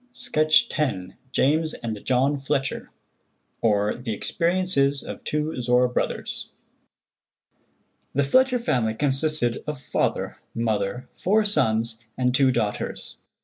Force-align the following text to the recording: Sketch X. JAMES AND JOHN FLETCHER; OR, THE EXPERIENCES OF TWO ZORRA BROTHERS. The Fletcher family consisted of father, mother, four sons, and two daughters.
Sketch 0.13 0.67
X. 0.75 1.13
JAMES 1.31 1.75
AND 1.75 2.03
JOHN 2.03 2.39
FLETCHER; 2.39 2.89
OR, 3.61 3.93
THE 3.93 4.15
EXPERIENCES 4.15 5.03
OF 5.03 5.23
TWO 5.23 5.61
ZORRA 5.61 5.89
BROTHERS. 5.89 6.49
The 8.15 8.23
Fletcher 8.23 8.57
family 8.57 8.95
consisted 8.95 9.63
of 9.67 9.79
father, 9.79 10.37
mother, 10.55 11.07
four 11.13 11.45
sons, 11.45 11.99
and 12.17 12.33
two 12.33 12.51
daughters. 12.51 13.19